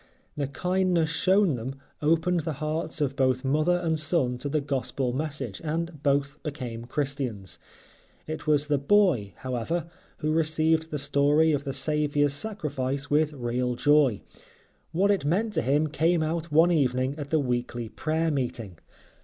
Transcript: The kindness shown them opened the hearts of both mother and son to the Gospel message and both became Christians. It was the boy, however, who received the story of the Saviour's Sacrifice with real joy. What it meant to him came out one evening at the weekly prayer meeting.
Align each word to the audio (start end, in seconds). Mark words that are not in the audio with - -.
The 0.35 0.47
kindness 0.47 1.11
shown 1.11 1.53
them 1.53 1.75
opened 2.01 2.39
the 2.39 2.53
hearts 2.53 3.01
of 3.01 3.15
both 3.15 3.45
mother 3.45 3.77
and 3.77 3.99
son 3.99 4.39
to 4.39 4.49
the 4.49 4.59
Gospel 4.59 5.13
message 5.13 5.61
and 5.63 6.01
both 6.01 6.41
became 6.41 6.85
Christians. 6.85 7.59
It 8.25 8.47
was 8.47 8.65
the 8.65 8.79
boy, 8.79 9.33
however, 9.35 9.85
who 10.17 10.31
received 10.31 10.89
the 10.89 10.97
story 10.97 11.51
of 11.51 11.65
the 11.65 11.71
Saviour's 11.73 12.33
Sacrifice 12.33 13.11
with 13.11 13.33
real 13.33 13.75
joy. 13.75 14.21
What 14.91 15.11
it 15.11 15.23
meant 15.23 15.53
to 15.53 15.61
him 15.61 15.85
came 15.85 16.23
out 16.23 16.51
one 16.51 16.71
evening 16.71 17.13
at 17.19 17.29
the 17.29 17.39
weekly 17.39 17.87
prayer 17.87 18.31
meeting. 18.31 18.79